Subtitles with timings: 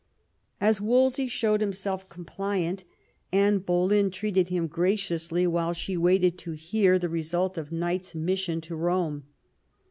[0.59, 2.85] As Wolsey showed himself compliant,
[3.31, 8.61] Anne Boleyn treated him graciously while she waited to hear the result of Knight's mission
[8.61, 9.21] to Eome.